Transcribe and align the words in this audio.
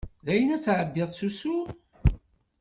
Dayen 0.25 0.55
ad 0.55 0.61
tεeddiḍ 0.63 1.09
s 1.13 1.21
usu? 1.27 1.57